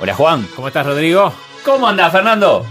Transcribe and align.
Hola 0.00 0.14
Juan, 0.14 0.48
¿cómo 0.56 0.68
estás 0.68 0.86
Rodrigo? 0.86 1.30
¿Cómo 1.62 1.86
andás 1.86 2.10
Fernando? 2.10 2.64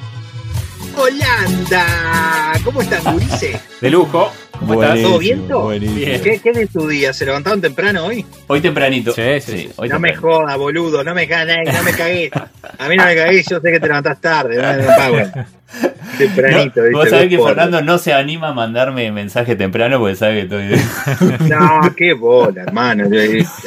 Holanda, 0.98 2.54
¿cómo 2.64 2.82
estás, 2.82 3.06
Ulises? 3.06 3.62
De 3.80 3.90
lujo. 3.92 4.32
¿Cómo 4.60 4.82
estás? 4.82 5.02
¿Todo 5.02 5.20
bien? 5.20 5.48
¿Qué, 5.48 6.40
¿Qué 6.44 6.52
de 6.52 6.68
tu 6.68 6.88
día? 6.88 7.14
¿Se 7.14 7.26
levantaron 7.26 7.62
temprano 7.62 8.06
hoy? 8.06 8.26
Hoy 8.48 8.60
tempranito. 8.62 9.14
Sí, 9.14 9.40
sí. 9.40 9.70
no 9.90 10.00
me 10.00 10.16
jodas, 10.16 10.58
boludo, 10.58 11.04
no 11.04 11.16
me 11.16 11.28
cagues, 11.28 11.74
no 11.74 11.84
me 11.84 11.92
cagues. 11.94 12.32
A 12.78 12.90
mí 12.90 12.96
no 12.96 13.06
me 13.06 13.16
cagues, 13.16 13.48
yo 13.50 13.60
sé 13.60 13.72
que 13.72 13.80
te 13.80 13.88
levantás 13.88 14.20
tarde. 14.20 14.58
No, 14.58 15.44
tempranito. 16.18 16.82
No, 16.82 16.98
vos 16.98 17.10
sabés 17.10 17.30
que 17.30 17.38
Fernando 17.38 17.82
no 17.82 17.98
se 17.98 18.14
anima 18.14 18.50
a 18.50 18.54
mandarme 18.54 19.12
mensaje 19.12 19.56
temprano 19.56 20.00
porque 20.00 20.16
sabe 20.16 20.48
que 20.48 20.66
estoy. 20.66 21.50
no, 21.50 21.96
qué 21.96 22.14
bola, 22.14 22.64
hermano. 22.64 23.06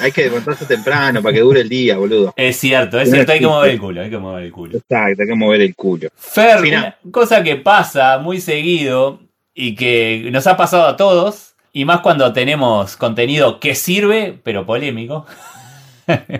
Hay 0.00 0.12
que 0.12 0.24
levantarse 0.24 0.66
temprano 0.66 1.22
para 1.22 1.34
que 1.34 1.40
dure 1.40 1.62
el 1.62 1.68
día, 1.68 1.96
boludo. 1.96 2.34
Es 2.36 2.58
cierto, 2.58 3.00
es 3.00 3.10
cierto, 3.10 3.32
hay 3.32 3.40
que 3.40 3.46
mover 3.46 3.70
el 3.70 3.80
culo, 3.80 4.02
hay 4.02 4.10
que 4.10 4.18
mover 4.18 4.44
el 4.44 4.52
culo. 4.52 4.76
Exacto, 4.76 5.22
hay 5.22 5.28
que 5.28 5.34
mover 5.34 5.60
el 5.62 5.74
culo. 5.74 6.08
Fer, 6.16 6.96
cosa 7.10 7.42
que 7.42 7.56
pasa 7.56 8.18
muy 8.18 8.40
seguido 8.40 9.20
y 9.54 9.74
que 9.74 10.28
nos 10.32 10.46
ha 10.46 10.56
pasado 10.56 10.86
a 10.86 10.96
todos, 10.96 11.54
y 11.72 11.84
más 11.84 12.00
cuando 12.00 12.32
tenemos 12.32 12.96
contenido 12.96 13.60
que 13.60 13.74
sirve, 13.74 14.38
pero 14.42 14.66
polémico. 14.66 15.26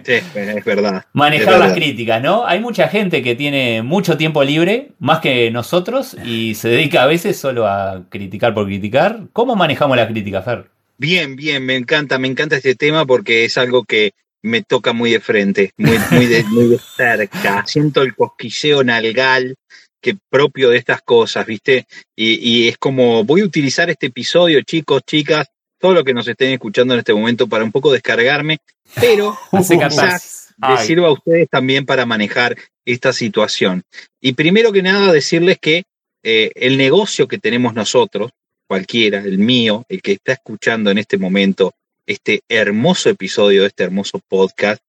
Sí, 0.05 0.15
es 0.35 0.65
verdad. 0.65 1.05
Manejar 1.13 1.59
las 1.61 1.73
críticas, 1.73 2.21
¿no? 2.21 2.45
Hay 2.45 2.59
mucha 2.59 2.89
gente 2.89 3.23
que 3.23 3.37
tiene 3.37 3.83
mucho 3.83 4.17
tiempo 4.17 4.43
libre, 4.43 4.91
más 4.99 5.21
que 5.21 5.53
nosotros, 5.53 6.17
y 6.25 6.57
se 6.57 6.69
dedica 6.69 7.05
a 7.05 7.07
veces 7.07 7.39
solo 7.39 7.69
a 7.69 8.03
criticar 8.09 8.55
por 8.55 8.67
criticar. 8.67 9.29
¿Cómo 9.33 9.55
manejamos 9.55 9.97
la 9.97 10.09
crítica, 10.09 10.43
Fer? 10.43 10.67
Bien, 10.99 11.37
bien, 11.37 11.65
me 11.65 11.77
encanta, 11.77 12.19
me 12.19 12.29
encanta 12.29 12.57
este 12.57 12.75
tema 12.75 13.07
porque 13.07 13.45
es 13.45 13.57
algo 13.57 13.85
que 13.85 14.13
me 14.43 14.63
toca 14.63 14.93
muy 14.93 15.13
de 15.13 15.21
frente, 15.21 15.73
muy, 15.77 15.99
muy, 16.11 16.27
de, 16.27 16.45
muy 16.45 16.67
de 16.67 16.79
cerca. 16.79 17.65
Siento 17.67 18.03
el 18.03 18.15
cosquilleo 18.15 18.83
nalgal 18.83 19.57
que 20.03 20.17
propio 20.29 20.69
de 20.69 20.77
estas 20.77 21.01
cosas, 21.01 21.47
¿viste? 21.47 21.87
Y, 22.15 22.35
y, 22.47 22.69
es 22.69 22.77
como, 22.77 23.25
voy 23.25 23.41
a 23.41 23.45
utilizar 23.45 23.89
este 23.89 24.09
episodio, 24.09 24.61
chicos, 24.63 25.03
chicas, 25.07 25.47
todo 25.79 25.95
lo 25.95 26.05
que 26.05 26.13
nos 26.13 26.29
estén 26.29 26.53
escuchando 26.53 26.95
en 26.95 26.99
este 26.99 27.15
momento 27.15 27.47
para 27.47 27.65
un 27.65 27.73
poco 27.73 27.93
descargarme, 27.93 28.59
pero 29.01 29.39
quizás 29.53 30.55
les 30.69 30.81
sirva 30.81 31.09
a 31.09 31.13
ustedes 31.13 31.49
también 31.49 31.87
para 31.87 32.05
manejar 32.05 32.57
esta 32.85 33.13
situación. 33.13 33.83
Y 34.21 34.33
primero 34.33 34.73
que 34.73 34.83
nada, 34.83 35.13
decirles 35.13 35.59
que 35.61 35.85
eh, 36.23 36.51
el 36.55 36.77
negocio 36.77 37.29
que 37.29 37.39
tenemos 37.39 37.75
nosotros, 37.75 38.33
cualquiera, 38.69 39.21
el 39.21 39.39
mío, 39.39 39.85
el 39.89 40.03
que 40.03 40.13
está 40.13 40.33
escuchando 40.33 40.91
en 40.91 40.99
este 40.99 41.17
momento 41.17 41.73
este 42.07 42.43
hermoso 42.49 43.09
episodio, 43.09 43.65
este 43.65 43.85
hermoso 43.85 44.21
podcast, 44.29 44.83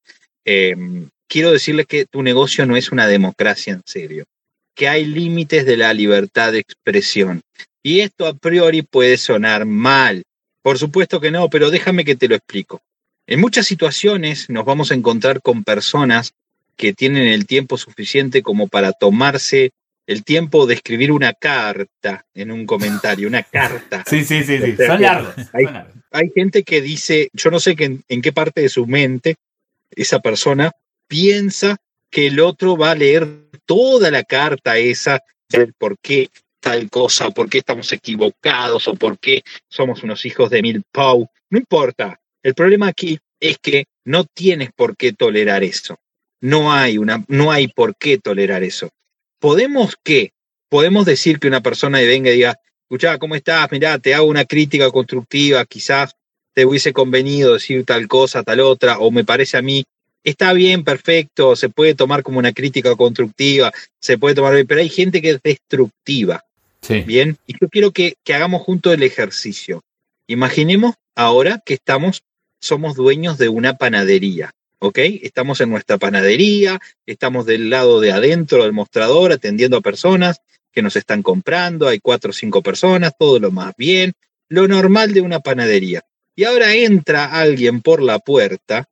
eh, 0.45 0.75
quiero 1.27 1.51
decirles 1.51 1.85
que 1.85 2.05
tu 2.05 2.23
negocio 2.23 2.65
no 2.65 2.75
es 2.75 2.91
una 2.91 3.07
democracia 3.07 3.73
en 3.73 3.81
serio 3.85 4.25
que 4.75 4.87
hay 4.87 5.05
límites 5.05 5.65
de 5.65 5.77
la 5.77 5.93
libertad 5.93 6.51
de 6.51 6.59
expresión. 6.59 7.41
Y 7.81 7.99
esto 7.99 8.25
a 8.25 8.33
priori 8.33 8.81
puede 8.81 9.17
sonar 9.17 9.65
mal. 9.65 10.23
Por 10.61 10.77
supuesto 10.77 11.19
que 11.19 11.31
no, 11.31 11.49
pero 11.49 11.69
déjame 11.69 12.05
que 12.05 12.15
te 12.15 12.27
lo 12.27 12.35
explico. 12.35 12.81
En 13.27 13.39
muchas 13.39 13.67
situaciones 13.67 14.49
nos 14.49 14.65
vamos 14.65 14.91
a 14.91 14.95
encontrar 14.95 15.41
con 15.41 15.63
personas 15.63 16.33
que 16.75 16.93
tienen 16.93 17.27
el 17.27 17.45
tiempo 17.45 17.77
suficiente 17.77 18.41
como 18.41 18.67
para 18.67 18.93
tomarse 18.93 19.71
el 20.05 20.23
tiempo 20.23 20.65
de 20.65 20.75
escribir 20.75 21.11
una 21.11 21.33
carta 21.33 22.25
en 22.33 22.51
un 22.51 22.65
comentario, 22.65 23.27
una 23.27 23.43
carta. 23.43 24.03
Sí, 24.07 24.25
sí, 24.25 24.43
sí, 24.43 24.57
sí. 24.59 24.75
Son 24.85 25.01
largos. 25.01 25.35
Hay, 26.11 26.31
gente 26.35 26.63
que 26.63 26.81
dice, 26.81 27.29
yo 27.33 27.51
no 27.51 27.59
sé 27.59 27.75
en 27.79 28.21
qué 28.21 28.33
parte 28.33 28.61
de 28.61 28.69
su 28.69 28.85
mente 28.85 29.35
esa 29.91 30.19
persona 30.19 30.71
piensa 31.07 31.77
que 32.13 32.27
el 32.27 32.39
otro 32.39 32.77
va 32.77 32.91
a 32.91 32.95
leer 32.95 33.27
toda 33.65 34.11
la 34.11 34.23
carta 34.23 34.77
esa 34.77 35.19
del 35.49 35.73
por 35.73 35.97
qué 35.97 36.29
tal 36.59 36.87
cosa, 36.89 37.27
o 37.27 37.31
por 37.31 37.49
qué 37.49 37.57
estamos 37.57 37.91
equivocados, 37.91 38.87
o 38.87 38.93
por 38.93 39.17
qué 39.17 39.41
somos 39.67 40.03
unos 40.03 40.23
hijos 40.25 40.51
de 40.51 40.61
mil 40.61 40.83
pau. 40.91 41.27
No 41.49 41.57
importa. 41.57 42.21
El 42.43 42.53
problema 42.53 42.87
aquí 42.87 43.19
es 43.39 43.57
que 43.57 43.85
no 44.05 44.25
tienes 44.25 44.69
por 44.75 44.95
qué 44.95 45.11
tolerar 45.11 45.63
eso. 45.63 45.97
No 46.39 46.71
hay, 46.71 46.99
una, 46.99 47.25
no 47.27 47.51
hay 47.51 47.67
por 47.67 47.95
qué 47.95 48.19
tolerar 48.19 48.63
eso. 48.63 48.89
¿Podemos 49.39 49.95
qué? 50.03 50.33
Podemos 50.69 51.05
decir 51.05 51.39
que 51.39 51.47
una 51.47 51.61
persona 51.61 51.99
venga 51.99 52.29
y 52.29 52.35
diga, 52.35 52.59
escuchá, 52.83 53.17
¿cómo 53.17 53.35
estás? 53.35 53.71
Mirá, 53.71 53.97
te 53.97 54.13
hago 54.13 54.27
una 54.27 54.45
crítica 54.45 54.91
constructiva, 54.91 55.65
quizás 55.65 56.15
te 56.53 56.65
hubiese 56.65 56.93
convenido 56.93 57.53
decir 57.53 57.83
tal 57.85 58.07
cosa, 58.07 58.43
tal 58.43 58.59
otra, 58.59 58.99
o 58.99 59.09
me 59.09 59.23
parece 59.23 59.57
a 59.57 59.63
mí 59.63 59.83
está 60.23 60.53
bien, 60.53 60.83
perfecto, 60.83 61.55
se 61.55 61.69
puede 61.69 61.95
tomar 61.95 62.23
como 62.23 62.39
una 62.39 62.53
crítica 62.53 62.95
constructiva, 62.95 63.71
se 63.99 64.17
puede 64.17 64.35
tomar 64.35 64.53
bien, 64.53 64.67
pero 64.67 64.81
hay 64.81 64.89
gente 64.89 65.21
que 65.21 65.31
es 65.31 65.41
destructiva. 65.43 66.43
Bien, 67.05 67.37
y 67.47 67.53
yo 67.53 67.69
quiero 67.69 67.91
que, 67.91 68.15
que 68.25 68.33
hagamos 68.33 68.61
juntos 68.61 68.93
el 68.93 69.03
ejercicio. 69.03 69.81
Imaginemos 70.27 70.95
ahora 71.15 71.61
que 71.65 71.75
estamos, 71.75 72.23
somos 72.59 72.95
dueños 72.95 73.37
de 73.37 73.47
una 73.47 73.75
panadería. 73.77 74.51
¿ok? 74.83 74.99
Estamos 75.21 75.61
en 75.61 75.69
nuestra 75.69 75.97
panadería, 75.97 76.77
estamos 77.05 77.45
del 77.45 77.69
lado 77.69 78.01
de 78.01 78.11
adentro 78.11 78.63
del 78.63 78.73
mostrador 78.73 79.31
atendiendo 79.31 79.77
a 79.77 79.81
personas 79.81 80.41
que 80.73 80.81
nos 80.81 80.97
están 80.97 81.23
comprando, 81.23 81.87
hay 81.87 81.99
cuatro 81.99 82.31
o 82.31 82.33
cinco 82.33 82.61
personas, 82.61 83.13
todo 83.17 83.39
lo 83.39 83.49
más 83.49 83.73
bien, 83.77 84.11
lo 84.49 84.67
normal 84.67 85.13
de 85.13 85.21
una 85.21 85.39
panadería. 85.39 86.01
Y 86.35 86.43
ahora 86.43 86.73
entra 86.73 87.25
alguien 87.25 87.81
por 87.81 88.01
la 88.01 88.19
puerta 88.19 88.89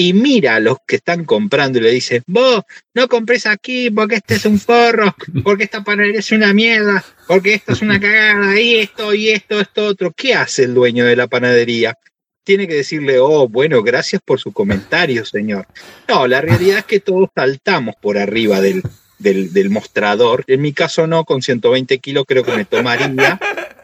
y 0.00 0.14
mira 0.14 0.54
a 0.54 0.60
los 0.60 0.78
que 0.86 0.96
están 0.96 1.26
comprando 1.26 1.78
y 1.78 1.82
le 1.82 1.90
dice, 1.90 2.22
vos 2.26 2.62
no 2.94 3.06
compres 3.06 3.44
aquí 3.44 3.90
porque 3.90 4.14
este 4.14 4.36
es 4.36 4.46
un 4.46 4.58
forro, 4.58 5.14
porque 5.44 5.64
esta 5.64 5.84
panadería 5.84 6.20
es 6.20 6.32
una 6.32 6.54
mierda, 6.54 7.04
porque 7.26 7.52
esto 7.52 7.74
es 7.74 7.82
una 7.82 8.00
cagada, 8.00 8.58
y 8.58 8.76
esto, 8.76 9.12
y 9.12 9.28
esto, 9.28 9.60
esto, 9.60 9.84
otro. 9.84 10.10
¿Qué 10.12 10.32
hace 10.32 10.64
el 10.64 10.72
dueño 10.72 11.04
de 11.04 11.16
la 11.16 11.26
panadería? 11.26 11.98
Tiene 12.44 12.66
que 12.66 12.76
decirle, 12.76 13.18
oh, 13.18 13.46
bueno, 13.46 13.82
gracias 13.82 14.22
por 14.24 14.40
su 14.40 14.52
comentario, 14.52 15.26
señor. 15.26 15.66
No, 16.08 16.26
la 16.26 16.40
realidad 16.40 16.78
es 16.78 16.84
que 16.86 17.00
todos 17.00 17.28
saltamos 17.34 17.94
por 18.00 18.16
arriba 18.16 18.62
del, 18.62 18.82
del, 19.18 19.52
del 19.52 19.68
mostrador. 19.68 20.44
En 20.46 20.62
mi 20.62 20.72
caso 20.72 21.06
no, 21.06 21.26
con 21.26 21.42
120 21.42 21.98
kilos 21.98 22.24
creo 22.26 22.42
que 22.42 22.56
me 22.56 22.64
tomaría 22.64 23.38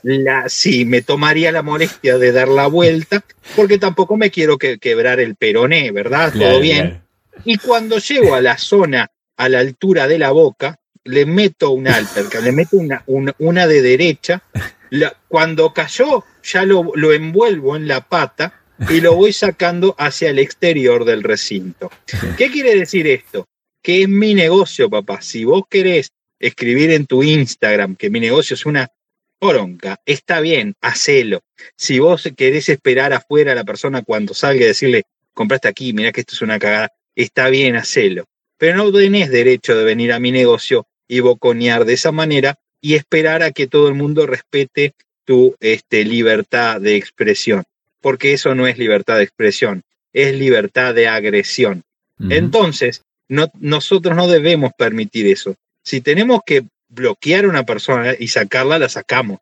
la, 0.06 0.48
sí, 0.48 0.84
me 0.84 1.02
tomaría 1.02 1.50
la 1.50 1.62
molestia 1.62 2.16
de 2.16 2.30
dar 2.30 2.46
la 2.46 2.68
vuelta, 2.68 3.24
porque 3.56 3.76
tampoco 3.76 4.16
me 4.16 4.30
quiero 4.30 4.56
que, 4.56 4.78
quebrar 4.78 5.18
el 5.18 5.34
peroné, 5.34 5.90
¿verdad? 5.90 6.32
Todo 6.32 6.60
bien. 6.60 7.02
Y 7.44 7.58
cuando 7.58 7.98
llego 7.98 8.36
a 8.36 8.40
la 8.40 8.56
zona, 8.56 9.10
a 9.36 9.48
la 9.48 9.58
altura 9.58 10.06
de 10.06 10.20
la 10.20 10.30
boca, 10.30 10.78
le 11.02 11.26
meto 11.26 11.72
un 11.72 11.88
alter, 11.88 12.26
le 12.40 12.52
meto 12.52 12.76
una, 12.76 13.02
una, 13.38 13.66
de 13.66 13.82
derecha. 13.82 14.44
cuando 15.26 15.74
cayó, 15.74 16.24
ya 16.40 16.64
lo, 16.64 16.92
lo 16.94 17.12
envuelvo 17.12 17.76
en 17.76 17.88
la 17.88 18.00
pata 18.00 18.62
y 18.88 19.00
lo 19.00 19.16
voy 19.16 19.32
sacando 19.32 19.96
hacia 19.98 20.30
el 20.30 20.38
exterior 20.38 21.04
del 21.04 21.24
recinto. 21.24 21.90
¿Qué 22.38 22.48
quiere 22.52 22.76
decir 22.76 23.08
esto? 23.08 23.48
Que 23.82 24.02
es 24.02 24.08
mi 24.08 24.34
negocio, 24.34 24.88
papá. 24.88 25.20
Si 25.20 25.44
vos 25.44 25.64
querés 25.68 26.12
escribir 26.38 26.92
en 26.92 27.06
tu 27.06 27.24
Instagram 27.24 27.96
que 27.96 28.08
mi 28.08 28.20
negocio 28.20 28.54
es 28.54 28.66
una 28.66 28.88
poronga, 29.38 30.00
está 30.06 30.40
bien, 30.40 30.74
hacelo. 30.80 31.42
Si 31.76 31.98
vos 31.98 32.28
querés 32.36 32.68
esperar 32.68 33.12
afuera 33.12 33.52
a 33.52 33.54
la 33.54 33.64
persona 33.64 34.02
cuando 34.02 34.34
salga 34.34 34.64
y 34.64 34.68
decirle, 34.68 35.04
compraste 35.34 35.68
aquí, 35.68 35.92
mira 35.92 36.12
que 36.12 36.20
esto 36.20 36.34
es 36.34 36.42
una 36.42 36.58
cagada, 36.58 36.92
está 37.14 37.48
bien, 37.48 37.76
hacelo. 37.76 38.24
Pero 38.58 38.76
no 38.76 38.92
tenés 38.92 39.30
derecho 39.30 39.76
de 39.76 39.84
venir 39.84 40.12
a 40.12 40.20
mi 40.20 40.32
negocio 40.32 40.86
y 41.08 41.20
boconear 41.20 41.84
de 41.84 41.94
esa 41.94 42.12
manera 42.12 42.58
y 42.80 42.94
esperar 42.94 43.42
a 43.42 43.52
que 43.52 43.66
todo 43.66 43.88
el 43.88 43.94
mundo 43.94 44.26
respete 44.26 44.94
tu 45.24 45.56
este, 45.60 46.04
libertad 46.04 46.80
de 46.80 46.96
expresión, 46.96 47.64
porque 48.00 48.32
eso 48.32 48.54
no 48.54 48.66
es 48.66 48.78
libertad 48.78 49.16
de 49.16 49.24
expresión, 49.24 49.82
es 50.12 50.34
libertad 50.34 50.94
de 50.94 51.08
agresión. 51.08 51.82
Entonces, 52.30 53.02
no, 53.28 53.50
nosotros 53.60 54.16
no 54.16 54.26
debemos 54.26 54.72
permitir 54.78 55.26
eso. 55.26 55.54
Si 55.82 56.00
tenemos 56.00 56.40
que 56.46 56.64
bloquear 56.88 57.44
a 57.44 57.48
una 57.48 57.64
persona 57.64 58.14
y 58.18 58.28
sacarla, 58.28 58.78
la 58.78 58.88
sacamos. 58.88 59.40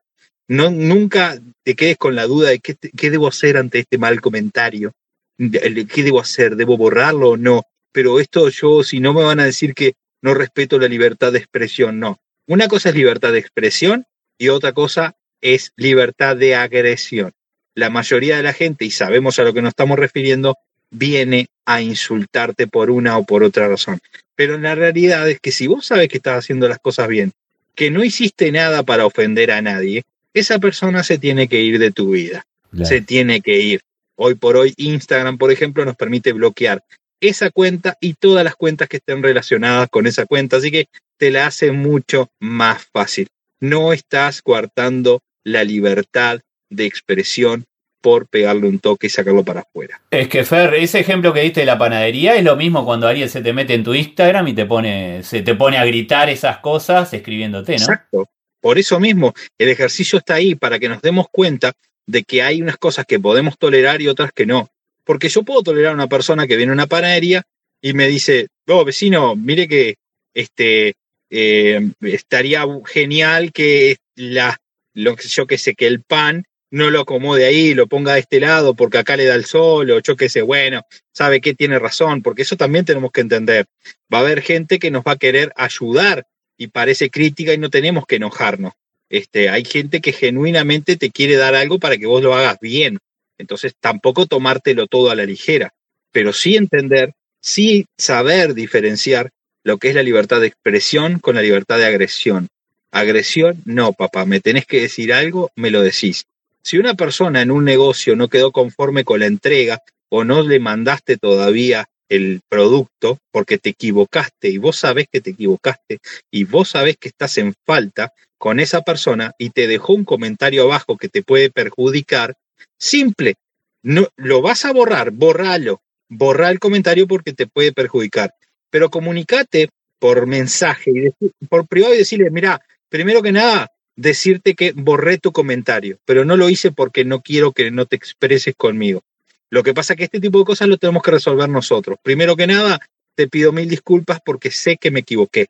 No, 0.49 0.71
nunca 0.71 1.39
te 1.63 1.75
quedes 1.75 1.97
con 1.97 2.15
la 2.15 2.27
duda 2.27 2.51
de 2.51 2.59
qué, 2.59 2.77
qué 2.77 3.11
debo 3.11 3.29
hacer 3.29 3.57
ante 3.57 3.81
este 3.81 3.99
mal 3.99 4.21
comentario. 4.21 4.93
¿Qué 5.39 6.03
debo 6.03 6.21
hacer? 6.21 6.57
¿Debo 6.57 6.77
borrarlo 6.77 7.31
o 7.31 7.37
no? 7.37 7.63
pero 7.95 8.19
esto 8.19 8.49
yo, 8.49 8.83
si 8.83 8.99
no 8.99 9.15
me 9.15 9.23
van 9.23 9.39
a 9.39 9.45
decir 9.45 9.73
que 9.73 9.95
no 10.21 10.35
respeto 10.35 10.81
la 10.81 10.89
libertad 10.89 11.31
de 11.31 11.39
expresión, 11.39 12.01
no. 12.01 12.19
Una 12.49 12.67
cosa 12.67 12.89
es 12.89 12.97
libertad 12.97 13.31
de 13.31 13.39
expresión 13.39 14.05
y 14.37 14.49
otra 14.49 14.73
cosa 14.73 15.15
es 15.41 15.73
libertad 15.77 16.37
de 16.37 16.57
agresión. 16.57 17.31
La 17.77 17.91
mayoría 17.91 18.37
de 18.37 18.43
la 18.43 18.53
gente, 18.53 18.85
y 18.85 18.91
sabemos 18.91 19.39
a 19.39 19.45
lo 19.45 19.55
que 19.55 19.63
nos 19.63 19.71
estamos 19.71 19.97
refiriendo, 19.97 20.57
viene 20.95 21.49
a 21.67 21.83
insultarte 21.83 22.67
por 22.67 22.91
una 22.91 23.19
o 23.19 23.25
por 23.25 23.43
otra 23.43 23.69
razón. 23.69 24.01
Pero 24.37 24.59
la 24.59 24.75
realidad 24.75 25.29
es 25.29 25.41
que 25.41 25.53
si 25.53 25.67
vos 25.67 25.87
sabes 25.87 26.09
que 26.09 26.19
estás 26.19 26.39
haciendo 26.39 26.69
las 26.69 26.79
cosas 26.79 27.09
bien, 27.09 27.33
que 27.75 27.91
no 27.91 28.05
hiciste 28.05 28.51
nada 28.53 28.83
para 28.83 29.07
ofender 29.07 29.51
a 29.51 29.61
nadie, 29.61 30.05
esa 30.33 30.59
persona 30.59 31.03
se 31.03 31.19
tiene 31.19 31.49
que 31.49 31.61
ir 31.61 31.79
de 31.79 31.91
tu 31.91 32.11
vida. 32.11 32.45
Se 32.83 33.01
tiene 33.01 33.41
que 33.41 33.61
ir. 33.61 33.81
Hoy 34.17 34.35
por 34.35 34.57
hoy 34.57 34.75
Instagram, 34.77 35.39
por 35.39 35.53
ejemplo, 35.53 35.85
nos 35.85 35.95
permite 35.95 36.33
bloquear 36.33 36.83
esa 37.21 37.51
cuenta 37.51 37.97
y 38.01 38.15
todas 38.15 38.43
las 38.45 38.57
cuentas 38.57 38.89
que 38.89 38.97
estén 38.97 39.23
relacionadas 39.23 39.89
con 39.91 40.09
esa 40.09 40.27
cuenta. 40.27 40.57
Así 40.57 40.73
que 40.73 40.87
te 41.17 41.31
la 41.31 41.47
hace 41.47 41.71
mucho 41.71 42.31
más 42.41 42.85
fácil. 42.93 43.29
No 43.61 43.93
estás 43.93 44.43
coartando 44.43 45.21
la 45.45 45.63
libertad 45.63 46.41
de 46.69 46.87
expresión 46.87 47.65
por 48.05 48.29
pegarle 48.29 48.69
un 48.69 48.81
toque 48.81 49.07
y 49.07 49.11
sacarlo 49.11 49.43
para 49.45 49.61
afuera. 49.61 49.99
Es 50.11 50.29
que 50.29 50.45
Fer, 50.45 50.75
ese 50.75 51.01
ejemplo 51.01 51.33
que 51.33 51.41
diste 51.41 51.61
de 51.61 51.67
la 51.67 51.79
panadería 51.79 52.37
es 52.37 52.45
lo 52.45 52.55
mismo 52.55 52.85
cuando 52.85 53.09
alguien 53.09 53.31
se 53.31 53.41
te 53.41 53.55
mete 53.55 53.73
en 53.73 53.83
tu 53.83 53.95
Instagram 53.95 54.47
y 54.49 54.53
te 54.53 54.67
pone, 54.67 55.23
se 55.23 55.41
te 55.41 55.55
pone 55.55 55.79
a 55.79 55.87
gritar 55.87 56.29
esas 56.29 56.59
cosas 56.59 57.15
escribiéndote, 57.15 57.73
¿no? 57.73 57.79
Exacto. 57.79 58.29
Por 58.61 58.79
eso 58.79 59.01
mismo, 59.01 59.33
el 59.57 59.71
ejercicio 59.71 60.19
está 60.19 60.35
ahí 60.35 60.55
para 60.55 60.79
que 60.79 60.91
nos 60.91 61.01
demos 61.01 61.29
cuenta 61.33 61.73
de 62.07 62.25
que 62.25 62.43
hay 62.43 62.61
unas 62.61 62.77
cosas 62.77 63.07
que 63.07 63.19
podemos 63.19 63.57
tolerar 63.57 64.03
y 64.03 64.09
otras 64.09 64.33
que 64.33 64.45
no. 64.45 64.69
Porque 65.03 65.31
yo 65.31 65.43
puedo 65.43 65.63
tolerar 65.63 65.93
a 65.93 65.95
una 65.95 66.07
persona 66.07 66.47
que 66.47 66.59
viene 66.59 66.73
a 66.73 66.75
una 66.75 66.87
panadería 66.87 67.43
y 67.81 67.95
me 67.95 68.07
dice, 68.07 68.49
oh, 68.69 68.85
vecino, 68.85 69.35
mire 69.35 69.67
que 69.67 69.95
este, 70.35 70.93
eh, 71.31 71.81
estaría 72.03 72.67
genial 72.85 73.51
que 73.51 73.97
la, 74.15 74.59
lo, 74.93 75.17
yo 75.17 75.47
que 75.47 75.57
sé, 75.57 75.75
que 75.75 75.87
el 75.87 76.03
pan 76.03 76.45
no 76.75 76.91
lo 76.91 77.03
acomode 77.03 77.47
ahí, 77.47 77.73
lo 77.73 77.87
ponga 77.87 78.15
de 78.15 78.21
este 78.21 78.41
lado 78.41 78.75
porque 78.75 78.99
acá 78.99 79.17
le 79.17 79.27
da 79.27 79.37
el 79.37 79.45
sol, 79.45 79.89
o 79.93 80.01
yo 80.01 80.17
qué 80.17 80.43
bueno, 80.43 80.83
sabe 81.13 81.41
que 81.41 81.55
tiene 81.55 81.79
razón, 81.79 82.21
porque 82.21 82.43
eso 82.43 82.57
también 82.57 82.85
tenemos 82.85 83.13
que 83.13 83.21
entender. 83.21 83.67
Va 84.13 84.19
a 84.19 84.21
haber 84.23 84.43
gente 84.43 84.81
que 84.81 84.91
nos 84.91 85.05
va 85.05 85.13
a 85.13 85.17
querer 85.17 85.53
ayudar 85.55 86.27
y 86.59 86.67
parece 86.67 87.11
crítica 87.11 87.55
y 87.55 87.59
no 87.59 87.71
tenemos 87.71 88.07
que 88.07 88.17
enojarnos. 88.17 88.73
Este, 89.09 89.51
hay 89.51 89.65
gente 89.65 90.01
que 90.01 90.13
genuinamente 90.13 90.97
te 90.97 91.11
quiere 91.11 91.37
dar 91.37 91.55
algo 91.55 91.79
para 91.79 91.97
que 91.97 92.07
vos 92.07 92.21
lo 92.21 92.35
hagas 92.35 92.59
bien. 92.61 92.99
Entonces, 93.39 93.75
tampoco 93.79 94.27
tomártelo 94.27 94.89
todo 94.89 95.11
a 95.13 95.15
la 95.15 95.27
ligera, 95.27 95.73
pero 96.11 96.33
sí 96.33 96.57
entender, 96.57 97.13
sí 97.41 97.87
saber 97.97 98.53
diferenciar 98.53 99.31
lo 99.63 99.79
que 99.79 99.91
es 99.91 99.95
la 99.95 100.03
libertad 100.03 100.41
de 100.41 100.49
expresión 100.49 101.21
con 101.21 101.37
la 101.37 101.43
libertad 101.43 101.79
de 101.79 101.87
agresión. 101.87 102.49
Agresión, 102.91 103.63
no, 103.65 103.93
papá, 103.93 104.25
me 104.25 104.41
tenés 104.41 104.67
que 104.67 104.81
decir 104.81 105.13
algo, 105.13 105.53
me 105.55 105.71
lo 105.71 105.81
decís. 105.81 106.27
Si 106.65 106.79
una 106.79 106.95
persona 106.95 107.43
en 107.43 107.51
un 107.51 107.65
negocio 107.65 108.17
no 108.17 108.29
quedó 108.29 108.51
conforme 108.51 109.05
con 109.05 109.21
la 109.21 109.27
entrega 109.27 109.83
o 110.09 110.25
no 110.25 110.43
le 110.43 110.59
mandaste 110.61 111.19
todavía 111.19 111.87
el 112.09 112.41
producto 112.49 113.19
porque 113.31 113.59
te 113.59 113.71
equivocaste 113.71 114.49
y 114.49 114.57
vos 114.57 114.77
sabés 114.77 115.07
que 115.13 115.21
te 115.21 115.31
equivocaste 115.31 115.99
y 116.31 116.45
vos 116.45 116.71
sabés 116.71 116.97
que 116.97 117.09
estás 117.09 117.37
en 117.37 117.53
falta 117.67 118.13
con 118.39 118.61
esa 118.61 118.81
persona 118.81 119.33
y 119.39 119.51
te 119.51 119.67
dejó 119.67 119.93
un 119.93 120.05
comentario 120.05 120.63
abajo 120.63 120.97
que 120.97 121.09
te 121.09 121.23
puede 121.23 121.51
perjudicar, 121.51 122.35
simple, 122.79 123.35
no 123.83 124.09
lo 124.17 124.41
vas 124.41 124.65
a 124.65 124.73
borrar, 124.73 125.11
borralo, 125.11 125.83
borra 126.09 126.51
el 126.51 126.61
comentario 126.61 127.07
porque 127.07 127.35
te 127.35 127.47
puede 127.47 127.73
perjudicar, 127.73 128.35
pero 128.71 128.91
comunicate 128.91 129.69
por 129.99 130.27
mensaje 130.27 131.15
y 131.21 131.47
por 131.47 131.67
privado 131.67 131.95
y 131.95 131.99
decirle, 131.99 132.31
mira, 132.31 132.61
primero 132.89 133.23
que 133.23 133.33
nada, 133.33 133.71
decirte 133.97 134.55
que 134.55 134.73
borré 134.73 135.19
tu 135.19 135.33
comentario, 135.33 135.99
pero 136.05 136.25
no 136.25 136.37
lo 136.37 136.49
hice 136.49 136.73
porque 136.73 137.05
no 137.05 137.21
quiero 137.21 137.53
que 137.53 137.71
no 137.71 137.87
te 137.87 137.97
expreses 137.97 138.55
conmigo. 138.57 139.03
Lo 139.51 139.63
que 139.63 139.75
pasa 139.75 139.93
es 139.93 139.99
que 139.99 140.05
este 140.05 140.21
tipo 140.21 140.39
de 140.39 140.45
cosas 140.45 140.69
lo 140.69 140.79
tenemos 140.79 141.03
que 141.03 141.13
resolver 141.13 141.49
nosotros. 141.49 141.99
Primero 142.03 142.37
que 142.37 142.47
nada, 142.47 142.81
te 143.15 143.29
pido 143.29 143.53
mil 143.53 143.69
disculpas 143.69 144.21
porque 144.25 144.51
sé 144.51 144.77
que 144.77 144.91
me 144.91 145.01
equivoqué. 145.01 145.47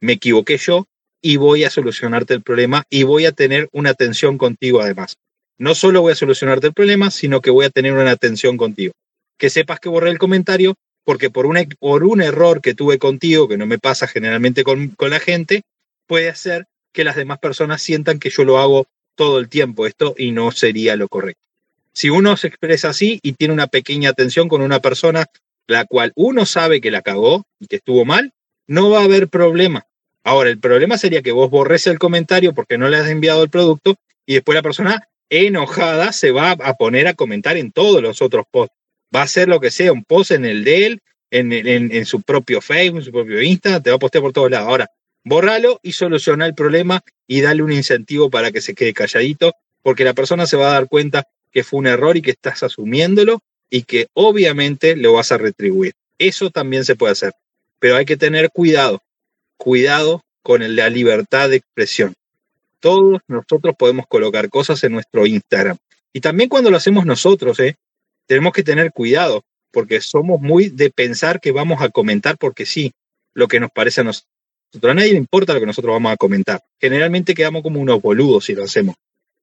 Me 0.00 0.14
equivoqué 0.14 0.58
yo 0.58 0.86
y 1.22 1.38
voy 1.38 1.64
a 1.64 1.70
solucionarte 1.70 2.34
el 2.34 2.42
problema 2.42 2.84
y 2.90 3.04
voy 3.04 3.24
a 3.24 3.32
tener 3.32 3.68
una 3.72 3.90
atención 3.90 4.36
contigo 4.36 4.82
además. 4.82 5.16
No 5.58 5.74
solo 5.74 6.02
voy 6.02 6.12
a 6.12 6.16
solucionarte 6.16 6.66
el 6.66 6.74
problema, 6.74 7.10
sino 7.10 7.40
que 7.40 7.50
voy 7.50 7.64
a 7.64 7.70
tener 7.70 7.94
una 7.94 8.10
atención 8.10 8.58
contigo. 8.58 8.92
Que 9.38 9.48
sepas 9.48 9.80
que 9.80 9.88
borré 9.88 10.10
el 10.10 10.18
comentario 10.18 10.74
porque 11.04 11.30
por, 11.30 11.46
una, 11.46 11.64
por 11.78 12.04
un 12.04 12.20
error 12.20 12.60
que 12.60 12.74
tuve 12.74 12.98
contigo, 12.98 13.48
que 13.48 13.56
no 13.56 13.64
me 13.64 13.78
pasa 13.78 14.06
generalmente 14.06 14.64
con, 14.64 14.88
con 14.88 15.10
la 15.10 15.20
gente, 15.20 15.62
puede 16.06 16.34
ser 16.34 16.66
que 16.96 17.04
las 17.04 17.14
demás 17.14 17.38
personas 17.38 17.82
sientan 17.82 18.18
que 18.18 18.30
yo 18.30 18.42
lo 18.44 18.58
hago 18.58 18.88
todo 19.14 19.38
el 19.38 19.50
tiempo 19.50 19.86
esto 19.86 20.14
y 20.16 20.32
no 20.32 20.50
sería 20.50 20.96
lo 20.96 21.08
correcto. 21.08 21.42
Si 21.92 22.08
uno 22.08 22.36
se 22.38 22.48
expresa 22.48 22.88
así 22.88 23.20
y 23.22 23.34
tiene 23.34 23.52
una 23.52 23.66
pequeña 23.66 24.10
atención 24.10 24.48
con 24.48 24.62
una 24.62 24.80
persona 24.80 25.26
la 25.66 25.84
cual 25.84 26.12
uno 26.16 26.46
sabe 26.46 26.80
que 26.80 26.90
la 26.90 27.02
cagó 27.02 27.44
y 27.60 27.66
que 27.66 27.76
estuvo 27.76 28.06
mal, 28.06 28.32
no 28.66 28.88
va 28.88 29.00
a 29.00 29.04
haber 29.04 29.28
problema. 29.28 29.86
Ahora, 30.24 30.48
el 30.48 30.58
problema 30.58 30.96
sería 30.96 31.20
que 31.20 31.32
vos 31.32 31.50
borres 31.50 31.86
el 31.86 31.98
comentario 31.98 32.54
porque 32.54 32.78
no 32.78 32.88
le 32.88 32.96
has 32.96 33.08
enviado 33.08 33.42
el 33.42 33.50
producto 33.50 33.96
y 34.24 34.34
después 34.34 34.56
la 34.56 34.62
persona 34.62 35.06
enojada 35.28 36.12
se 36.12 36.30
va 36.30 36.52
a 36.52 36.74
poner 36.74 37.08
a 37.08 37.14
comentar 37.14 37.58
en 37.58 37.72
todos 37.72 38.02
los 38.02 38.22
otros 38.22 38.46
posts. 38.50 38.74
Va 39.14 39.20
a 39.20 39.24
hacer 39.24 39.48
lo 39.48 39.60
que 39.60 39.70
sea, 39.70 39.92
un 39.92 40.04
post 40.04 40.30
en 40.30 40.46
el 40.46 40.64
de 40.64 40.86
él, 40.86 41.00
en, 41.30 41.52
en, 41.52 41.94
en 41.94 42.06
su 42.06 42.22
propio 42.22 42.62
Facebook, 42.62 43.00
en 43.00 43.04
su 43.04 43.12
propio 43.12 43.42
Insta, 43.42 43.82
te 43.82 43.90
va 43.90 43.96
a 43.96 43.98
postear 43.98 44.22
por 44.22 44.32
todos 44.32 44.50
lados. 44.50 44.68
Ahora, 44.68 44.90
Bórralo 45.28 45.80
y 45.82 45.90
soluciona 45.90 46.46
el 46.46 46.54
problema 46.54 47.02
y 47.26 47.40
dale 47.40 47.64
un 47.64 47.72
incentivo 47.72 48.30
para 48.30 48.52
que 48.52 48.60
se 48.60 48.76
quede 48.76 48.94
calladito, 48.94 49.54
porque 49.82 50.04
la 50.04 50.14
persona 50.14 50.46
se 50.46 50.56
va 50.56 50.68
a 50.68 50.74
dar 50.74 50.86
cuenta 50.86 51.26
que 51.50 51.64
fue 51.64 51.80
un 51.80 51.88
error 51.88 52.16
y 52.16 52.22
que 52.22 52.30
estás 52.30 52.62
asumiéndolo 52.62 53.40
y 53.68 53.82
que 53.82 54.06
obviamente 54.12 54.94
lo 54.94 55.14
vas 55.14 55.32
a 55.32 55.38
retribuir. 55.38 55.94
Eso 56.16 56.50
también 56.50 56.84
se 56.84 56.94
puede 56.94 57.10
hacer, 57.10 57.32
pero 57.80 57.96
hay 57.96 58.04
que 58.04 58.16
tener 58.16 58.52
cuidado, 58.52 59.02
cuidado 59.56 60.22
con 60.44 60.76
la 60.76 60.88
libertad 60.90 61.50
de 61.50 61.56
expresión. 61.56 62.14
Todos 62.78 63.20
nosotros 63.26 63.74
podemos 63.76 64.06
colocar 64.06 64.48
cosas 64.48 64.84
en 64.84 64.92
nuestro 64.92 65.26
Instagram. 65.26 65.76
Y 66.12 66.20
también 66.20 66.48
cuando 66.48 66.70
lo 66.70 66.76
hacemos 66.76 67.04
nosotros, 67.04 67.58
¿eh? 67.58 67.74
tenemos 68.26 68.52
que 68.52 68.62
tener 68.62 68.92
cuidado, 68.92 69.42
porque 69.72 70.00
somos 70.00 70.40
muy 70.40 70.68
de 70.68 70.90
pensar 70.90 71.40
que 71.40 71.50
vamos 71.50 71.82
a 71.82 71.88
comentar 71.88 72.38
porque 72.38 72.64
sí, 72.64 72.92
lo 73.34 73.48
que 73.48 73.58
nos 73.58 73.72
parece 73.72 74.02
a 74.02 74.04
nosotros 74.04 74.35
a 74.82 74.94
nadie 74.94 75.12
le 75.12 75.18
importa 75.18 75.54
lo 75.54 75.60
que 75.60 75.66
nosotros 75.66 75.92
vamos 75.92 76.12
a 76.12 76.16
comentar. 76.16 76.60
Generalmente 76.80 77.34
quedamos 77.34 77.62
como 77.62 77.80
unos 77.80 78.00
boludos 78.00 78.44
si 78.44 78.54
lo 78.54 78.64
hacemos. 78.64 78.96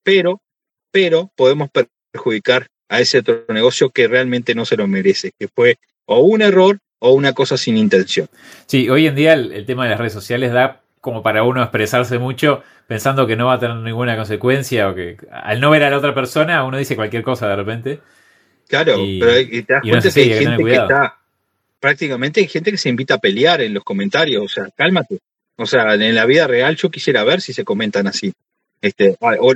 Pero, 0.03 0.41
pero 0.91 1.31
podemos 1.35 1.69
perjudicar 2.11 2.67
a 2.89 2.99
ese 2.99 3.19
otro 3.19 3.45
negocio 3.49 3.89
que 3.89 4.07
realmente 4.07 4.53
no 4.53 4.65
se 4.65 4.77
lo 4.77 4.87
merece, 4.87 5.31
que 5.37 5.47
fue 5.47 5.77
o 6.05 6.19
un 6.19 6.41
error 6.41 6.77
o 6.99 7.13
una 7.13 7.33
cosa 7.33 7.57
sin 7.57 7.77
intención. 7.77 8.27
Sí, 8.65 8.89
hoy 8.89 9.07
en 9.07 9.15
día 9.15 9.33
el, 9.33 9.65
tema 9.65 9.83
de 9.83 9.91
las 9.91 9.99
redes 9.99 10.13
sociales 10.13 10.53
da 10.53 10.81
como 11.01 11.21
para 11.21 11.43
uno 11.43 11.61
expresarse 11.61 12.17
mucho 12.17 12.63
pensando 12.87 13.27
que 13.27 13.35
no 13.35 13.47
va 13.47 13.53
a 13.53 13.59
tener 13.59 13.75
ninguna 13.77 14.15
consecuencia 14.15 14.89
o 14.89 14.95
que 14.95 15.17
al 15.31 15.59
no 15.59 15.69
ver 15.69 15.83
a 15.83 15.89
la 15.89 15.97
otra 15.97 16.13
persona 16.13 16.63
uno 16.63 16.77
dice 16.77 16.95
cualquier 16.95 17.23
cosa 17.23 17.47
de 17.47 17.55
repente. 17.55 17.99
Claro, 18.67 18.95
pero 19.19 19.33
te 19.33 19.65
das 19.67 19.81
cuenta 19.81 20.11
que 20.11 20.21
hay 20.21 20.45
gente 20.45 20.63
que 20.63 20.73
está 20.73 21.17
prácticamente 21.83 22.39
hay 22.39 22.47
gente 22.47 22.71
que 22.71 22.77
se 22.77 22.87
invita 22.87 23.15
a 23.15 23.17
pelear 23.17 23.61
en 23.61 23.73
los 23.73 23.83
comentarios, 23.83 24.41
o 24.41 24.47
sea, 24.47 24.69
cálmate. 24.73 25.19
O 25.57 25.65
sea, 25.65 25.95
en 25.95 26.15
la 26.15 26.25
vida 26.25 26.47
real 26.47 26.77
yo 26.77 26.89
quisiera 26.89 27.25
ver 27.25 27.41
si 27.41 27.51
se 27.51 27.65
comentan 27.65 28.07
así. 28.07 28.31
Este, 28.81 29.17
o, 29.19 29.53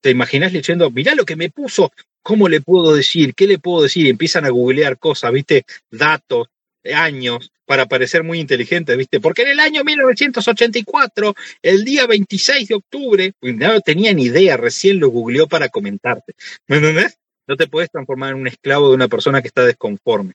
te 0.00 0.10
imaginas 0.10 0.52
leyendo, 0.52 0.88
mirá 0.92 1.16
lo 1.16 1.24
que 1.24 1.34
me 1.34 1.50
puso, 1.50 1.90
¿cómo 2.22 2.48
le 2.48 2.60
puedo 2.60 2.94
decir? 2.94 3.34
¿Qué 3.34 3.48
le 3.48 3.58
puedo 3.58 3.82
decir? 3.82 4.06
Y 4.06 4.10
empiezan 4.10 4.44
a 4.44 4.50
googlear 4.50 5.00
cosas, 5.00 5.32
¿viste? 5.32 5.64
Datos, 5.90 6.46
años, 6.94 7.50
para 7.66 7.86
parecer 7.86 8.22
muy 8.22 8.38
inteligentes, 8.38 8.96
¿viste? 8.96 9.18
Porque 9.18 9.42
en 9.42 9.48
el 9.48 9.58
año 9.58 9.82
1984, 9.82 11.34
el 11.60 11.84
día 11.84 12.06
26 12.06 12.68
de 12.68 12.74
octubre, 12.76 13.32
pues, 13.40 13.56
no 13.56 13.80
tenía 13.80 14.12
ni 14.12 14.26
idea, 14.26 14.56
recién 14.56 15.00
lo 15.00 15.08
googleó 15.08 15.48
para 15.48 15.70
comentarte. 15.70 16.34
¿Me 16.68 16.76
entendés? 16.76 17.18
No 17.48 17.56
te 17.56 17.66
puedes 17.66 17.90
transformar 17.90 18.30
en 18.30 18.36
un 18.36 18.46
esclavo 18.46 18.90
de 18.90 18.94
una 18.94 19.08
persona 19.08 19.42
que 19.42 19.48
está 19.48 19.64
desconforme. 19.64 20.34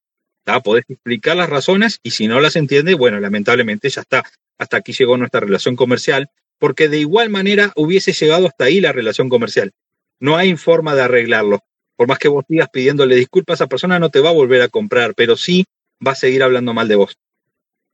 Podés 0.64 0.86
explicar 0.88 1.36
las 1.36 1.50
razones 1.50 2.00
y 2.04 2.12
si 2.12 2.28
no 2.28 2.40
las 2.40 2.56
entiende, 2.56 2.94
bueno, 2.94 3.20
lamentablemente 3.20 3.90
ya 3.90 4.02
está. 4.02 4.24
Hasta 4.58 4.78
aquí 4.78 4.94
llegó 4.94 5.18
nuestra 5.18 5.42
relación 5.42 5.76
comercial, 5.76 6.30
porque 6.58 6.88
de 6.88 7.00
igual 7.00 7.30
manera 7.30 7.74
hubiese 7.76 8.14
llegado 8.14 8.48
hasta 8.48 8.66
ahí 8.66 8.80
la 8.80 8.94
relación 8.94 9.30
comercial. 9.30 9.72
No 10.20 10.38
hay 10.38 10.56
forma 10.56 10.96
de 10.96 11.02
arreglarlo. 11.04 11.60
Por 11.96 12.08
más 12.08 12.18
que 12.18 12.30
vos 12.30 12.46
sigas 12.48 12.70
pidiéndole 12.72 13.16
disculpas, 13.16 13.56
esa 13.56 13.68
persona 13.68 14.00
no 14.00 14.10
te 14.10 14.20
va 14.20 14.30
a 14.30 14.34
volver 14.34 14.62
a 14.62 14.70
comprar, 14.70 15.14
pero 15.16 15.36
sí 15.36 15.66
va 16.06 16.12
a 16.12 16.16
seguir 16.16 16.44
hablando 16.44 16.74
mal 16.74 16.88
de 16.88 16.96
vos. 16.96 17.18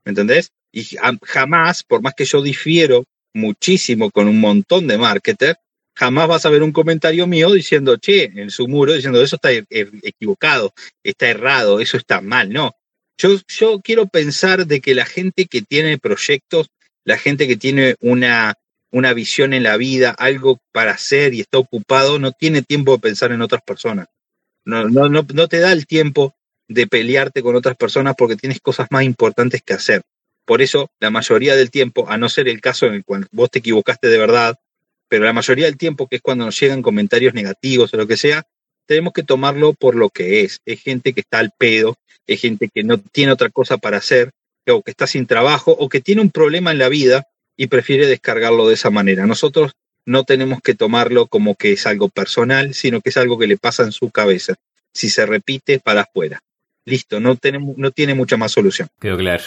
¿Me 0.05 0.11
entendés? 0.11 0.51
Y 0.71 0.85
jamás, 1.23 1.83
por 1.83 2.01
más 2.01 2.13
que 2.15 2.25
yo 2.25 2.41
difiero 2.41 3.03
muchísimo 3.33 4.11
con 4.11 4.27
un 4.27 4.39
montón 4.39 4.87
de 4.87 4.97
marketers, 4.97 5.57
jamás 5.95 6.27
vas 6.27 6.45
a 6.45 6.49
ver 6.49 6.63
un 6.63 6.71
comentario 6.71 7.27
mío 7.27 7.51
diciendo, 7.51 7.97
che, 7.97 8.25
en 8.25 8.49
su 8.49 8.67
muro, 8.67 8.93
diciendo, 8.93 9.21
eso 9.21 9.35
está 9.35 9.51
e-, 9.51 9.65
equivocado, 9.69 10.73
está 11.03 11.29
errado, 11.29 11.79
eso 11.79 11.97
está 11.97 12.21
mal. 12.21 12.51
No, 12.51 12.75
Yo, 13.17 13.39
yo 13.47 13.79
quiero 13.81 14.07
pensar 14.07 14.65
de 14.65 14.81
que 14.81 14.95
la 14.95 15.05
gente 15.05 15.45
que 15.45 15.61
tiene 15.61 15.97
proyectos, 15.97 16.67
la 17.05 17.17
gente 17.17 17.47
que 17.47 17.57
tiene 17.57 17.95
una, 17.99 18.55
una 18.91 19.13
visión 19.13 19.53
en 19.53 19.63
la 19.63 19.77
vida, 19.77 20.11
algo 20.11 20.59
para 20.71 20.91
hacer 20.91 21.33
y 21.33 21.41
está 21.41 21.57
ocupado, 21.57 22.19
no 22.19 22.31
tiene 22.31 22.61
tiempo 22.61 22.93
de 22.93 22.99
pensar 22.99 23.31
en 23.31 23.41
otras 23.41 23.61
personas. 23.61 24.07
No, 24.65 24.87
no, 24.89 25.09
no, 25.09 25.25
no 25.33 25.47
te 25.47 25.59
da 25.59 25.71
el 25.71 25.85
tiempo 25.85 26.33
de 26.67 26.87
pelearte 26.87 27.43
con 27.43 27.55
otras 27.55 27.75
personas 27.75 28.15
porque 28.17 28.35
tienes 28.35 28.59
cosas 28.61 28.87
más 28.89 29.03
importantes 29.03 29.61
que 29.63 29.73
hacer. 29.73 30.01
Por 30.45 30.61
eso, 30.61 30.89
la 30.99 31.09
mayoría 31.09 31.55
del 31.55 31.69
tiempo, 31.69 32.09
a 32.09 32.17
no 32.17 32.29
ser 32.29 32.47
el 32.47 32.61
caso 32.61 32.85
en 32.87 32.95
el 32.95 33.05
cual 33.05 33.27
vos 33.31 33.49
te 33.49 33.59
equivocaste 33.59 34.07
de 34.07 34.17
verdad, 34.17 34.57
pero 35.13 35.25
la 35.25 35.33
mayoría 35.33 35.67
del 35.67 35.77
tiempo, 35.77 36.07
que 36.07 36.15
es 36.15 36.23
cuando 36.23 36.43
nos 36.43 36.59
llegan 36.59 36.81
comentarios 36.81 37.35
negativos 37.35 37.93
o 37.93 37.97
lo 37.97 38.07
que 38.07 38.17
sea, 38.17 38.47
tenemos 38.87 39.13
que 39.13 39.21
tomarlo 39.21 39.73
por 39.73 39.93
lo 39.93 40.09
que 40.09 40.41
es. 40.41 40.59
Es 40.65 40.81
gente 40.81 41.13
que 41.13 41.19
está 41.19 41.37
al 41.37 41.51
pedo, 41.55 41.97
es 42.25 42.41
gente 42.41 42.67
que 42.73 42.81
no 42.81 42.97
tiene 42.97 43.31
otra 43.31 43.49
cosa 43.49 43.77
para 43.77 43.97
hacer, 43.97 44.31
o 44.67 44.81
que 44.81 44.89
está 44.89 45.05
sin 45.05 45.27
trabajo, 45.27 45.69
o 45.71 45.87
que 45.87 46.01
tiene 46.01 46.23
un 46.23 46.31
problema 46.31 46.71
en 46.71 46.79
la 46.79 46.89
vida 46.89 47.27
y 47.55 47.67
prefiere 47.67 48.07
descargarlo 48.07 48.67
de 48.67 48.73
esa 48.73 48.89
manera. 48.89 49.27
Nosotros 49.27 49.73
no 50.03 50.23
tenemos 50.23 50.61
que 50.63 50.73
tomarlo 50.73 51.27
como 51.27 51.53
que 51.53 51.73
es 51.73 51.85
algo 51.85 52.09
personal, 52.09 52.73
sino 52.73 52.99
que 52.99 53.11
es 53.11 53.17
algo 53.17 53.37
que 53.37 53.45
le 53.45 53.57
pasa 53.57 53.83
en 53.83 53.91
su 53.91 54.09
cabeza. 54.09 54.55
Si 54.95 55.09
se 55.09 55.27
repite, 55.27 55.77
para 55.77 56.01
afuera. 56.01 56.39
Listo, 56.85 57.19
no, 57.19 57.35
tenemos, 57.35 57.77
no 57.77 57.91
tiene 57.91 58.15
mucha 58.15 58.35
más 58.35 58.51
solución. 58.51 58.87
Quedó 58.99 59.17
claro. 59.17 59.43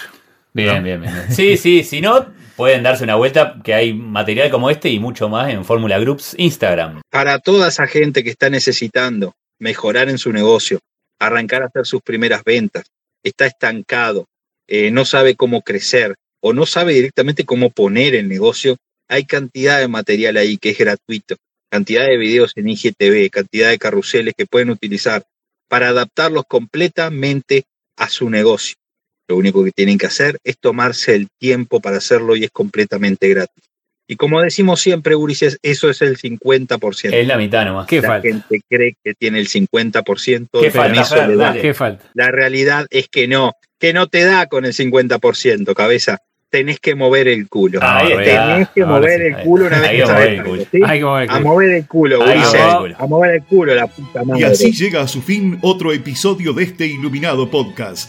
Bien, 0.56 0.82
bien, 0.82 1.02
bien. 1.02 1.12
Sí, 1.30 1.58
sí, 1.58 1.84
si 1.84 2.00
no, 2.00 2.32
pueden 2.56 2.82
darse 2.82 3.04
una 3.04 3.16
vuelta, 3.16 3.56
que 3.62 3.74
hay 3.74 3.92
material 3.92 4.50
como 4.50 4.70
este 4.70 4.88
y 4.88 4.98
mucho 4.98 5.28
más 5.28 5.52
en 5.52 5.66
Fórmula 5.66 5.98
Groups 5.98 6.34
Instagram. 6.38 7.02
Para 7.10 7.38
toda 7.40 7.68
esa 7.68 7.86
gente 7.86 8.24
que 8.24 8.30
está 8.30 8.48
necesitando 8.48 9.34
mejorar 9.58 10.08
en 10.08 10.16
su 10.16 10.32
negocio, 10.32 10.80
arrancar 11.18 11.62
a 11.62 11.66
hacer 11.66 11.84
sus 11.84 12.00
primeras 12.00 12.42
ventas, 12.42 12.84
está 13.22 13.44
estancado, 13.44 14.24
eh, 14.66 14.90
no 14.90 15.04
sabe 15.04 15.36
cómo 15.36 15.60
crecer 15.60 16.14
o 16.40 16.54
no 16.54 16.64
sabe 16.64 16.94
directamente 16.94 17.44
cómo 17.44 17.68
poner 17.68 18.14
el 18.14 18.26
negocio, 18.26 18.76
hay 19.08 19.26
cantidad 19.26 19.78
de 19.78 19.88
material 19.88 20.38
ahí 20.38 20.56
que 20.56 20.70
es 20.70 20.78
gratuito, 20.78 21.36
cantidad 21.70 22.06
de 22.06 22.16
videos 22.16 22.52
en 22.56 22.70
IGTV, 22.70 23.28
cantidad 23.30 23.68
de 23.68 23.78
carruseles 23.78 24.34
que 24.34 24.46
pueden 24.46 24.70
utilizar 24.70 25.22
para 25.68 25.88
adaptarlos 25.88 26.44
completamente 26.48 27.64
a 27.98 28.08
su 28.08 28.30
negocio. 28.30 28.76
Lo 29.28 29.36
único 29.36 29.64
que 29.64 29.72
tienen 29.72 29.98
que 29.98 30.06
hacer 30.06 30.38
es 30.44 30.58
tomarse 30.58 31.14
el 31.14 31.28
tiempo 31.38 31.80
para 31.80 31.96
hacerlo 31.96 32.36
y 32.36 32.44
es 32.44 32.50
completamente 32.50 33.28
gratis. 33.28 33.64
Y 34.08 34.16
como 34.16 34.40
decimos 34.40 34.80
siempre, 34.80 35.16
Ulises, 35.16 35.58
eso 35.62 35.90
es 35.90 36.00
el 36.00 36.16
50%. 36.16 37.12
Es 37.12 37.26
la 37.26 37.36
mitad 37.36 37.64
nomás. 37.64 37.88
¿Qué 37.88 38.00
la 38.00 38.20
gente 38.20 38.60
cree 38.68 38.94
que 39.02 39.14
tiene 39.14 39.40
el 39.40 39.48
50%. 39.48 40.60
¿Qué 40.60 40.70
falta? 40.70 41.54
¿Qué 41.60 41.74
falta? 41.74 42.04
La 42.14 42.30
realidad 42.30 42.86
es 42.90 43.08
que 43.08 43.26
no, 43.26 43.54
que 43.80 43.92
no 43.92 44.06
te 44.06 44.24
da 44.24 44.46
con 44.46 44.64
el 44.64 44.72
50%, 44.72 45.74
cabeza. 45.74 46.18
Tenés 46.48 46.78
que 46.78 46.94
mover 46.94 47.26
el 47.26 47.48
culo. 47.48 47.80
tenés 47.80 48.68
que 48.68 48.84
mover 48.84 49.22
el 49.22 49.36
culo 49.38 49.66
una 49.66 49.80
vez 49.80 49.90
que 49.90 50.06
sabes. 50.06 51.28
A 51.28 51.40
mover 51.40 51.70
el 51.72 51.86
culo, 51.88 52.20
Ulises. 52.20 52.60
A 52.96 53.06
mover 53.08 53.34
el 53.34 53.42
culo, 53.42 53.74
la 53.74 53.88
puta 53.88 54.22
madre. 54.22 54.40
Y 54.40 54.44
así 54.44 54.70
llega 54.70 55.00
a 55.00 55.08
su 55.08 55.20
fin 55.20 55.58
otro 55.62 55.92
episodio 55.92 56.52
de 56.52 56.62
este 56.62 56.86
iluminado 56.86 57.50
podcast. 57.50 58.08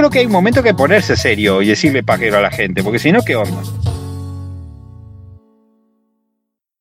Creo 0.00 0.10
que 0.10 0.18
hay 0.20 0.26
un 0.26 0.32
momento 0.32 0.62
que 0.62 0.72
ponerse 0.72 1.14
serio 1.14 1.60
y 1.60 1.68
decirle 1.68 2.02
pajero 2.02 2.38
a 2.38 2.40
la 2.40 2.50
gente, 2.50 2.82
porque 2.82 2.98
si 2.98 3.12
no, 3.12 3.20
¿qué 3.20 3.36
onda? 3.36 3.60